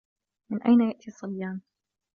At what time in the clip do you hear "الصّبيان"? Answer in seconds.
1.07-1.61